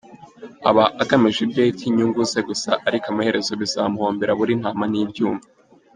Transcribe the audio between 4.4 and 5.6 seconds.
intama n’ibyuma.